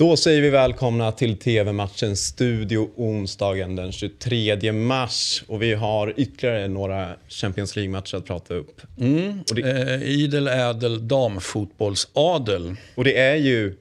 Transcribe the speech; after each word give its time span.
Då 0.00 0.16
säger 0.16 0.42
vi 0.42 0.50
välkomna 0.50 1.12
till 1.12 1.36
TV-matchen 1.36 2.16
Studio 2.16 2.90
onsdagen 2.96 3.76
den 3.76 3.92
23 3.92 4.72
mars. 4.72 5.42
Och 5.46 5.62
vi 5.62 5.74
har 5.74 6.14
ytterligare 6.16 6.68
några 6.68 7.16
Champions 7.28 7.76
League-matcher 7.76 8.16
att 8.16 8.24
prata 8.24 8.54
upp. 8.54 8.80
Mm. 9.00 9.40
Och 9.50 9.54
det, 9.54 9.94
eh, 9.94 10.02
idel 10.02 10.48
ädel 10.48 11.08
damfotbollsadel. 11.08 12.76
Och 12.94 13.04
det 13.04 13.18
är 13.18 13.36
ju 13.36 13.76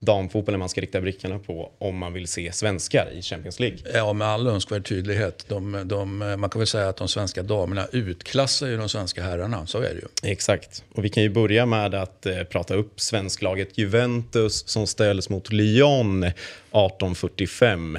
damfotbollen 0.00 0.58
man 0.58 0.68
ska 0.68 0.80
rikta 0.80 1.00
blickarna 1.00 1.38
på 1.38 1.72
om 1.78 1.98
man 1.98 2.12
vill 2.12 2.28
se 2.28 2.52
svenskar 2.52 3.08
i 3.12 3.22
Champions 3.22 3.60
League. 3.60 3.78
Ja, 3.94 4.12
med 4.12 4.28
all 4.28 4.46
önskvärd 4.46 4.88
tydlighet. 4.88 5.44
De, 5.48 5.82
de, 5.84 6.18
man 6.18 6.50
kan 6.50 6.58
väl 6.58 6.66
säga 6.66 6.88
att 6.88 6.96
de 6.96 7.08
svenska 7.08 7.42
damerna 7.42 7.86
utklassar 7.92 8.66
ju 8.66 8.76
de 8.76 8.88
svenska 8.88 9.22
herrarna, 9.22 9.66
så 9.66 9.78
är 9.78 9.94
det 9.94 10.00
ju. 10.00 10.30
Exakt. 10.30 10.84
Och 10.94 11.04
vi 11.04 11.08
kan 11.08 11.22
ju 11.22 11.28
börja 11.28 11.66
med 11.66 11.94
att 11.94 12.26
eh, 12.26 12.42
prata 12.42 12.74
upp 12.74 13.00
svensklaget 13.00 13.78
Juventus 13.78 14.68
som 14.68 14.86
ställs 14.86 15.28
mot 15.28 15.52
Lyon 15.52 16.24
1845. 16.24 17.98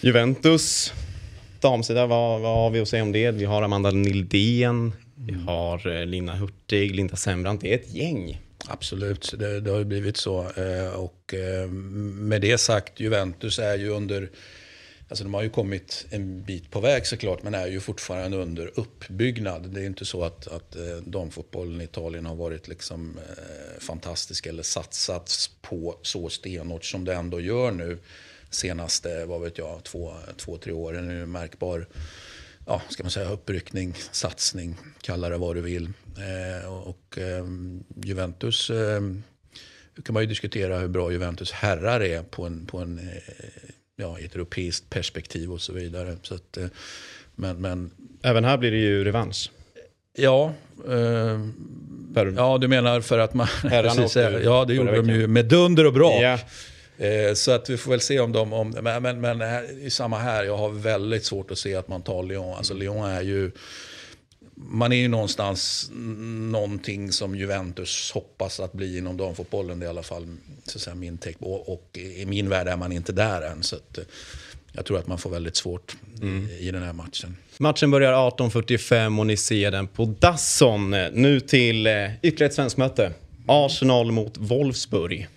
Juventus, 0.00 0.92
damsida, 1.60 2.06
vad, 2.06 2.40
vad 2.40 2.56
har 2.56 2.70
vi 2.70 2.80
att 2.80 2.88
säga 2.88 3.02
om 3.02 3.12
det? 3.12 3.30
Vi 3.30 3.44
har 3.44 3.62
Amanda 3.62 3.90
Nildén, 3.90 4.92
vi 5.14 5.34
har 5.34 6.00
eh, 6.00 6.06
Lina 6.06 6.34
Hurtig, 6.34 6.94
Linda 6.94 7.16
Sembrant. 7.16 7.60
Det 7.60 7.72
är 7.72 7.74
ett 7.74 7.94
gäng. 7.94 8.40
Absolut, 8.68 9.34
det, 9.38 9.60
det 9.60 9.70
har 9.70 9.78
ju 9.78 9.84
blivit 9.84 10.16
så. 10.16 10.50
Eh, 10.50 10.94
och 10.94 11.34
eh, 11.34 11.68
med 11.68 12.40
det 12.40 12.58
sagt, 12.58 13.00
Juventus 13.00 13.58
är 13.58 13.78
ju 13.78 13.88
under 13.88 14.30
Alltså 15.10 15.24
de 15.24 15.34
har 15.34 15.42
ju 15.42 15.50
kommit 15.50 16.06
en 16.10 16.42
bit 16.42 16.70
på 16.70 16.80
väg 16.80 17.06
såklart, 17.06 17.42
men 17.42 17.54
är 17.54 17.66
ju 17.66 17.80
fortfarande 17.80 18.36
under 18.36 18.70
uppbyggnad. 18.74 19.70
Det 19.70 19.80
är 19.80 19.86
inte 19.86 20.04
så 20.04 20.24
att, 20.24 20.46
att 20.46 20.76
eh, 20.76 20.96
damfotbollen 21.04 21.80
i 21.80 21.84
Italien 21.84 22.26
har 22.26 22.34
varit 22.34 22.68
liksom, 22.68 23.18
eh, 23.18 23.80
fantastisk 23.80 24.46
eller 24.46 24.62
satsats 24.62 25.50
på 25.62 25.98
så 26.02 26.28
stenhårt 26.28 26.84
som 26.84 27.04
det 27.04 27.14
ändå 27.14 27.40
gör 27.40 27.70
nu 27.70 27.98
senaste, 28.50 29.24
vad 29.24 29.40
vet 29.40 29.58
jag, 29.58 29.84
två, 29.84 30.12
två 30.36 30.56
tre 30.56 30.72
åren. 30.72 31.08
Nu 31.08 31.26
märkbar 31.26 31.86
ja, 32.70 32.82
ska 32.88 33.02
man 33.02 33.10
säga, 33.10 33.30
uppryckning, 33.30 33.94
satsning, 34.10 34.76
kalla 35.00 35.28
det 35.28 35.36
vad 35.36 35.56
du 35.56 35.60
vill. 35.60 35.88
Eh, 36.16 36.72
och 36.72 37.18
eh, 37.18 37.44
Juventus 38.04 38.70
eh, 38.70 39.00
kan 40.04 40.12
man 40.14 40.22
ju 40.22 40.26
diskutera 40.26 40.78
hur 40.78 40.88
bra 40.88 41.12
Juventus 41.12 41.52
herrar 41.52 42.00
är 42.00 42.22
på, 42.22 42.46
en, 42.46 42.66
på 42.66 42.78
en, 42.78 42.98
eh, 42.98 43.34
ja, 43.96 44.18
ett 44.18 44.34
europeiskt 44.34 44.90
perspektiv 44.90 45.52
och 45.52 45.60
så 45.60 45.72
vidare. 45.72 46.16
Så 46.22 46.34
att, 46.34 46.56
eh, 46.56 46.66
men, 47.34 47.60
men, 47.60 47.90
Även 48.22 48.44
här 48.44 48.58
blir 48.58 48.70
det 48.70 48.78
ju 48.78 49.04
revansch. 49.04 49.50
Ja, 50.16 50.52
eh, 50.88 51.40
ja 52.36 52.58
du 52.60 52.68
menar 52.68 53.00
för 53.00 53.18
att 53.18 53.34
man... 53.34 53.46
precis, 53.62 54.16
ja, 54.16 54.64
det 54.64 54.74
gjorde 54.74 54.96
de 54.96 55.08
ju 55.08 55.26
med 55.26 55.46
dunder 55.46 55.86
och 55.86 55.92
brak. 55.92 56.20
Yeah. 56.20 56.40
Eh, 57.00 57.34
så 57.34 57.50
att 57.50 57.70
vi 57.70 57.76
får 57.76 57.90
väl 57.90 58.00
se 58.00 58.20
om 58.20 58.32
de... 58.32 58.52
Om, 58.52 58.70
men 58.82 59.02
men, 59.02 59.20
men 59.20 59.40
här, 59.40 59.86
i 59.86 59.90
samma 59.90 60.18
här, 60.18 60.44
jag 60.44 60.56
har 60.56 60.70
väldigt 60.70 61.24
svårt 61.24 61.50
att 61.50 61.58
se 61.58 61.74
att 61.74 61.88
man 61.88 62.02
tar 62.02 62.22
Lyon. 62.22 62.56
Alltså 62.56 62.74
Lyon 62.74 63.04
är 63.04 63.22
ju... 63.22 63.50
Man 64.54 64.92
är 64.92 64.96
ju 64.96 65.08
någonstans 65.08 65.90
någonting 66.52 67.12
som 67.12 67.34
Juventus 67.34 68.10
hoppas 68.14 68.60
att 68.60 68.72
bli 68.72 68.98
inom 68.98 69.16
damfotbollen. 69.16 69.78
Det 69.78 69.84
är 69.84 69.86
i 69.86 69.90
alla 69.90 70.02
fall 70.02 70.36
så 70.64 70.78
att 70.78 70.82
säga, 70.82 70.94
min 70.94 71.18
take. 71.18 71.36
Och, 71.38 71.72
och, 71.72 71.98
i 71.98 72.26
min 72.26 72.48
värld 72.48 72.68
är 72.68 72.76
man 72.76 72.92
inte 72.92 73.12
där 73.12 73.42
än. 73.42 73.62
Så 73.62 73.76
att, 73.76 73.98
eh, 73.98 74.04
jag 74.72 74.86
tror 74.86 74.98
att 74.98 75.06
man 75.06 75.18
får 75.18 75.30
väldigt 75.30 75.56
svårt 75.56 75.96
mm. 76.22 76.48
i 76.58 76.70
den 76.70 76.82
här 76.82 76.92
matchen. 76.92 77.36
Matchen 77.58 77.90
börjar 77.90 78.12
18.45 78.12 79.20
och 79.20 79.26
ni 79.26 79.36
ser 79.36 79.70
den 79.70 79.86
på 79.86 80.04
Dasson. 80.04 80.90
Nu 81.12 81.40
till 81.40 81.86
eh, 81.86 81.92
ytterligare 82.22 82.50
ett 82.50 82.54
svenskt 82.54 82.76
möte. 82.76 83.12
Arsenal 83.46 84.12
mot 84.12 84.36
Wolfsburg. 84.38 85.28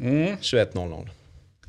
Mm. 0.00 0.36
21.00. 0.36 1.08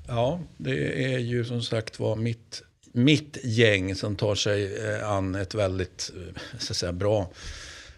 Ja, 0.08 0.40
det 0.58 1.14
är 1.14 1.20
ju 1.20 1.46
som 1.46 1.62
sagt 1.62 2.00
var 2.00 2.16
mitt, 2.16 2.64
mitt 2.92 3.38
gäng 3.44 3.96
som 3.96 4.16
tar 4.16 4.36
sig 4.36 4.90
eh, 4.90 5.10
an 5.10 5.36
ett 5.36 5.56
väldigt 5.56 6.12
eh, 6.16 6.42
så 6.60 6.74
att 6.74 6.78
säga, 6.78 6.92
bra 6.92 7.32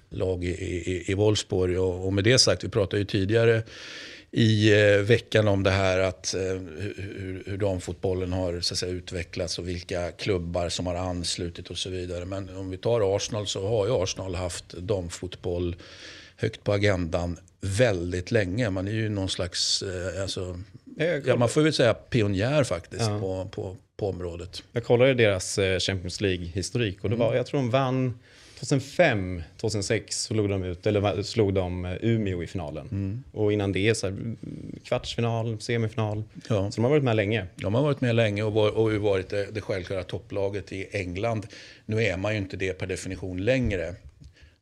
lag 0.10 0.44
i, 0.44 0.48
i, 0.48 1.12
i 1.12 1.14
Wolfsburg. 1.14 1.80
Och, 1.80 2.06
och 2.06 2.14
med 2.14 2.24
det 2.24 2.40
sagt, 2.40 2.64
vi 2.64 2.70
pratade 2.70 3.00
ju 3.00 3.06
tidigare 3.06 3.64
i 4.36 4.74
eh, 4.74 4.98
veckan 4.98 5.48
om 5.48 5.64
det 5.64 5.72
här 5.72 6.00
att 6.00 6.34
eh, 6.34 6.42
hur, 6.42 7.44
hur 7.46 7.58
damfotbollen 7.58 8.34
har 8.34 8.62
så 8.62 8.74
att 8.74 8.78
säga, 8.78 8.92
utvecklats 8.92 9.60
och 9.60 9.68
vilka 9.68 10.12
klubbar 10.12 10.70
som 10.70 10.88
har 10.88 10.96
anslutit 10.96 11.70
och 11.70 11.78
så 11.78 11.90
vidare. 11.90 12.26
Men 12.26 12.58
om 12.58 12.70
vi 12.70 12.78
tar 12.78 13.16
Arsenal 13.16 13.48
så 13.48 13.68
har 13.68 13.88
ju 13.88 14.04
Arsenal 14.04 14.36
haft 14.36 14.74
damfotboll 14.74 15.76
högt 16.38 16.64
på 16.64 16.74
agendan 16.74 17.38
väldigt 17.62 18.32
länge. 18.32 18.70
Man 18.70 18.88
är 18.88 18.92
ju 18.92 19.10
någon 19.10 19.30
slags, 19.30 19.84
eh, 19.84 20.22
alltså, 20.22 20.60
ja, 21.26 21.36
man 21.36 21.50
får 21.50 21.62
väl 21.62 21.74
säga 21.74 21.94
pionjär 21.94 22.64
faktiskt 22.64 23.10
ja. 23.10 23.20
på, 23.20 23.50
på, 23.52 23.78
på 23.98 24.10
området. 24.10 24.64
Jag 24.72 24.84
kollade 24.84 25.14
deras 25.14 25.58
eh, 25.58 25.80
Champions 25.80 26.22
League-historik 26.22 27.04
och 27.04 27.10
det 27.10 27.16
var, 27.16 27.28
mm. 27.28 27.38
jag 27.38 27.46
tror 27.46 27.60
de 27.60 27.70
vann 27.70 28.20
2005, 28.64 29.44
2006 29.58 30.24
slog 30.24 30.50
de 30.50 30.64
ut, 30.64 30.88
eller 30.88 31.24
slog 31.24 31.54
de 31.54 31.86
eh, 31.86 31.92
Umeå 32.02 32.44
i 32.44 32.48
finalen. 32.48 32.88
Mm. 32.92 33.24
Och 33.32 33.54
innan 33.54 33.72
det 33.72 33.96
så 33.96 34.08
här, 34.08 34.36
kvartsfinal, 34.84 35.62
semifinal. 35.62 36.24
Ja. 36.50 36.72
Så 36.72 36.76
de 36.76 36.84
har 36.84 36.90
varit 36.90 37.04
med 37.04 37.16
länge. 37.16 37.46
De 37.56 37.74
har 37.74 37.82
varit 37.82 38.02
med 38.02 38.16
länge 38.16 38.44
och, 38.44 38.54
var, 38.54 38.78
och 38.78 38.94
varit 38.94 39.30
det, 39.30 39.48
det 39.52 39.62
självklara 39.62 40.04
topplaget 40.04 40.72
i 40.72 40.88
England. 40.92 41.48
Nu 41.86 42.04
är 42.04 42.18
man 42.18 42.32
ju 42.32 42.38
inte 42.38 42.58
det 42.58 42.74
per 42.74 42.88
definition 42.88 43.46
längre. 43.46 43.96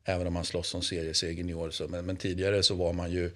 Även 0.06 0.28
om 0.28 0.34
man 0.34 0.46
slåss 0.46 0.76
om 0.76 0.82
seriesegern 0.82 1.50
i 1.50 1.54
år. 1.54 1.70
Så, 1.70 1.88
men, 1.88 2.06
men, 2.06 2.18
tidigare 2.18 2.64
så 2.64 2.76
var 2.76 2.94
man 2.94 3.12
ju, 3.12 3.32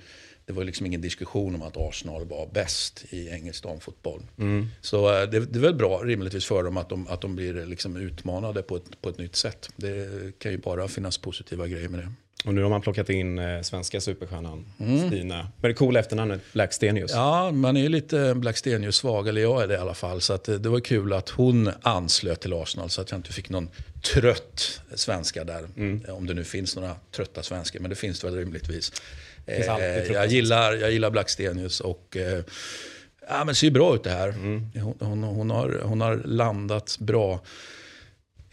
det 0.45 0.53
var 0.53 0.63
liksom 0.63 0.85
ingen 0.85 1.01
diskussion 1.01 1.55
om 1.55 1.61
att 1.61 1.77
Arsenal 1.77 2.25
var 2.25 2.47
bäst 2.53 3.05
i 3.09 3.29
engelsk 3.29 3.63
damfotboll. 3.63 4.21
Mm. 4.37 4.67
Så 4.81 5.21
eh, 5.21 5.29
det, 5.29 5.39
det, 5.39 5.59
är 5.59 5.61
väl 5.61 5.75
bra 5.75 6.01
rimligtvis 6.03 6.45
för 6.45 6.63
dem 6.63 6.77
att 6.77 6.89
de, 6.89 7.07
att 7.07 7.21
de 7.21 7.35
blir 7.35 7.65
liksom 7.65 7.95
utmanade 7.95 8.61
på 8.61 8.75
ett, 8.75 9.01
på 9.01 9.09
ett 9.09 9.17
nytt 9.17 9.35
sätt. 9.35 9.69
Det 9.75 10.39
kan 10.39 10.51
ju 10.51 10.57
bara 10.57 10.87
finnas 10.87 11.17
positiva 11.17 11.67
grejer 11.67 11.89
med 11.89 11.99
det. 11.99 12.11
Och 12.45 12.53
nu 12.53 12.63
har 12.63 12.69
man 12.69 12.81
plockat 12.81 13.09
in 13.09 13.39
eh, 13.39 13.61
svenska 13.61 14.01
superstjärnan 14.01 14.65
mm. 14.79 15.07
Stina. 15.07 15.47
Men 15.61 15.71
det 15.71 15.73
coola 15.73 15.99
efternamnet 15.99 16.41
Blackstenius. 16.53 17.11
Ja, 17.13 17.51
man 17.51 17.77
är 17.77 17.81
ju 17.81 17.89
lite 17.89 18.33
Blackstenius-svag, 18.35 19.27
eller 19.27 19.41
jag 19.41 19.63
är 19.63 19.67
det 19.67 19.73
i 19.73 19.77
alla 19.77 19.93
fall. 19.93 20.21
Så 20.21 20.37
det, 20.45 20.57
det, 20.57 20.69
var 20.69 20.79
kul 20.79 21.13
att 21.13 21.29
hon 21.29 21.71
anslöt 21.81 22.41
till 22.41 22.53
Arsenal 22.53 22.89
så 22.89 23.01
att 23.01 23.11
jag 23.11 23.17
inte 23.17 23.33
fick 23.33 23.49
någon 23.49 23.69
trött 24.13 24.81
svenska 24.95 25.43
där. 25.43 25.67
Mm. 25.77 26.01
Om 26.09 26.27
det 26.27 26.33
nu 26.33 26.43
finns 26.43 26.75
några 26.75 26.95
trötta 27.15 27.43
svenskar, 27.43 27.79
men 27.79 27.89
det 27.89 27.95
finns 27.95 28.19
det 28.19 28.27
väl 28.27 28.37
rimligtvis. 28.37 28.91
Eh, 29.45 29.65
jag, 30.11 30.27
gillar, 30.27 30.73
jag 30.73 30.91
gillar 30.91 31.09
Blackstenius 31.09 31.79
och 31.79 32.17
eh, 32.17 32.43
ja, 33.29 33.45
men 33.45 33.55
ser 33.55 33.71
bra 33.71 33.95
ut 33.95 34.03
det 34.03 34.09
här. 34.09 34.29
Mm. 34.29 34.69
Hon, 34.73 34.95
hon, 34.99 35.23
hon, 35.23 35.51
har, 35.51 35.81
hon 35.83 36.01
har 36.01 36.15
landat 36.25 36.97
bra. 36.99 37.41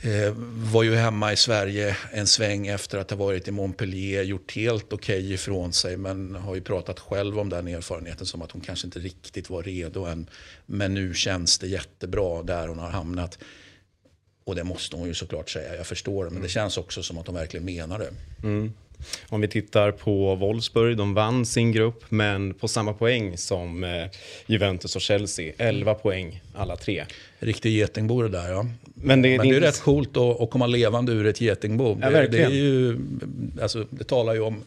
Eh, 0.04 0.32
var 0.72 0.82
ju 0.82 0.94
hemma 0.94 1.32
i 1.32 1.36
Sverige 1.36 1.96
en 2.12 2.26
sväng 2.26 2.66
efter 2.66 2.98
att 2.98 3.10
ha 3.10 3.16
varit 3.16 3.48
i 3.48 3.50
Montpellier, 3.50 4.22
gjort 4.22 4.52
helt 4.52 4.92
okej 4.92 5.18
okay 5.18 5.34
ifrån 5.34 5.72
sig 5.72 5.96
men 5.96 6.34
har 6.34 6.54
ju 6.54 6.60
pratat 6.60 7.00
själv 7.00 7.38
om 7.38 7.48
den 7.48 7.68
erfarenheten 7.68 8.26
som 8.26 8.42
att 8.42 8.50
hon 8.50 8.60
kanske 8.60 8.86
inte 8.86 8.98
riktigt 8.98 9.50
var 9.50 9.62
redo 9.62 10.04
än. 10.04 10.30
Men 10.66 10.94
nu 10.94 11.14
känns 11.14 11.58
det 11.58 11.66
jättebra 11.66 12.42
där 12.42 12.68
hon 12.68 12.78
har 12.78 12.90
hamnat. 12.90 13.38
Och 14.44 14.54
det 14.54 14.64
måste 14.64 14.96
hon 14.96 15.08
ju 15.08 15.14
såklart 15.14 15.50
säga, 15.50 15.76
jag 15.76 15.86
förstår 15.86 16.24
det. 16.24 16.30
Men 16.30 16.42
det 16.42 16.48
känns 16.48 16.76
också 16.76 17.02
som 17.02 17.18
att 17.18 17.26
hon 17.26 17.36
verkligen 17.36 17.64
menar 17.64 17.98
det. 17.98 18.12
Mm. 18.42 18.72
Om 19.28 19.40
vi 19.40 19.48
tittar 19.48 19.92
på 19.92 20.34
Wolfsburg, 20.34 20.96
de 20.96 21.14
vann 21.14 21.46
sin 21.46 21.72
grupp 21.72 22.04
men 22.08 22.54
på 22.54 22.68
samma 22.68 22.92
poäng 22.92 23.36
som 23.36 23.84
eh, 23.84 23.90
Juventus 24.46 24.96
och 24.96 25.02
Chelsea. 25.02 25.52
11 25.58 25.94
poäng 25.94 26.40
alla 26.54 26.76
tre. 26.76 27.04
Riktig 27.38 27.70
getingbo 27.70 28.22
det 28.22 28.28
där 28.28 28.50
ja. 28.50 28.66
Men 28.94 29.22
det, 29.22 29.36
men 29.36 29.48
det 29.48 29.56
är 29.56 29.60
rätt 29.60 29.80
coolt 29.80 30.16
att, 30.16 30.40
att 30.40 30.50
komma 30.50 30.66
levande 30.66 31.12
ur 31.12 31.26
ett 31.26 31.40
getingbo. 31.40 31.98
Ja, 32.02 32.10
det, 32.10 32.26
det, 32.26 32.42
är 32.42 32.50
ju, 32.50 32.98
alltså, 33.62 33.86
det 33.90 34.04
talar 34.04 34.34
ju 34.34 34.40
om 34.40 34.64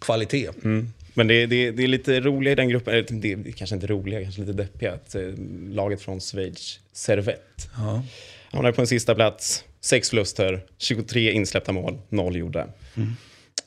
kvalitet. 0.00 0.48
Mm. 0.64 0.92
Men 1.14 1.26
det, 1.26 1.46
det, 1.46 1.70
det, 1.70 1.82
är 1.82 1.88
lite 1.88 2.20
roliga 2.20 2.52
i 2.52 2.54
den 2.54 2.68
gruppen, 2.68 3.20
det 3.20 3.32
är 3.32 3.52
kanske 3.52 3.74
inte 3.74 3.86
roliga, 3.86 4.22
kanske 4.22 4.40
lite 4.40 4.52
deppiga, 4.52 4.92
att 4.92 5.14
eh, 5.14 5.22
laget 5.68 6.02
från 6.02 6.20
Schweiz, 6.20 6.80
Servette, 6.92 7.68
ja. 7.76 8.02
hamnar 8.52 8.72
på 8.72 8.80
en 8.80 8.86
sista 8.86 9.14
plats, 9.14 9.64
sex 9.80 10.10
förluster, 10.10 10.60
23 10.78 11.32
insläppta 11.32 11.72
mål, 11.72 11.98
noll 12.08 12.36
gjorda. 12.36 12.66
Mm. 12.96 13.12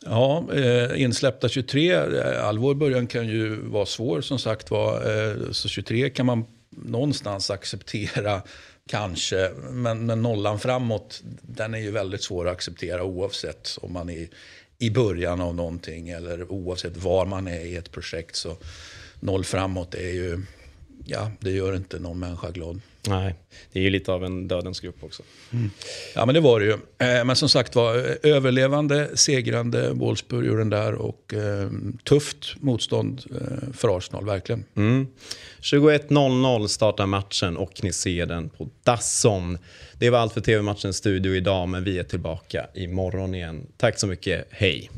Ja, 0.10 0.54
eh, 0.54 1.02
insläppta 1.02 1.50
23. 1.50 1.96
Allvar 2.40 2.72
i 2.72 2.76
början 2.76 3.08
kan 3.08 3.28
ju 3.28 3.56
vara 3.62 3.86
svår 3.86 4.22
som 4.22 4.40
sagt 4.40 4.72
var. 4.72 4.96
Eh, 4.96 5.52
så 5.52 5.70
23 5.70 6.10
kan 6.10 6.26
man 6.26 6.46
någonstans 6.70 7.52
acceptera 7.52 8.42
kanske. 8.90 9.52
Men, 9.72 10.06
men 10.06 10.22
nollan 10.22 10.60
framåt, 10.60 11.22
den 11.42 11.74
är 11.74 11.80
ju 11.80 11.92
väldigt 11.92 12.24
svår 12.24 12.48
att 12.48 12.54
acceptera 12.54 13.04
oavsett 13.04 13.78
om 13.82 13.94
man 13.94 14.10
är 14.10 14.28
i 14.80 14.90
början 14.90 15.42
av 15.42 15.56
någonting 15.56 16.10
eller 16.10 16.52
oavsett 16.52 16.98
var 16.98 17.26
man 17.26 17.48
är 17.48 17.66
i 17.66 17.76
ett 17.76 17.92
projekt. 17.92 18.36
Så 18.36 18.58
noll 19.20 19.44
framåt 19.44 19.96
är 19.96 20.14
ju 20.14 20.42
ja, 21.06 21.32
det 21.40 21.52
gör 21.52 21.76
inte 21.76 22.00
någon 22.00 22.20
människa 22.20 22.52
glad. 22.52 22.82
Nej, 23.08 23.36
det 23.74 23.80
är 23.80 23.84
ju 23.84 23.90
lite 23.90 24.12
av 24.12 24.26
en 24.26 24.48
dödens 24.48 24.80
grupp 24.80 25.04
också. 25.04 25.24
Mm. 25.54 25.70
Ja, 26.16 26.26
men 26.26 26.36
det 26.36 26.42
var 26.42 26.60
det 26.60 26.66
ju. 26.66 26.72
Eh, 26.72 27.26
men 27.26 27.36
som 27.36 27.50
sagt 27.50 27.76
var, 27.76 28.18
överlevande, 28.24 29.18
segrande 29.18 29.90
Wolfsburg 29.92 30.72
där 30.72 30.94
och 30.94 31.34
eh, 31.34 31.70
tufft 32.04 32.56
motstånd 32.60 33.24
eh, 33.32 33.74
för 33.74 33.98
Arsenal, 33.98 34.26
verkligen. 34.26 34.64
Mm. 34.76 35.08
21.00 35.62 36.68
startar 36.68 37.06
matchen 37.06 37.58
och 37.58 37.84
ni 37.84 37.94
ser 37.94 38.26
den 38.26 38.50
på 38.50 38.70
Dasson. 38.84 39.58
Det 40.00 40.10
var 40.10 40.20
allt 40.20 40.34
för 40.34 40.42
TV-matchens 40.42 40.98
studio 40.98 41.36
idag, 41.36 41.70
men 41.70 41.84
vi 41.84 42.00
är 42.00 42.04
tillbaka 42.04 42.68
imorgon 42.74 43.36
igen. 43.36 43.68
Tack 43.78 44.00
så 44.00 44.08
mycket, 44.08 44.48
hej! 44.50 44.90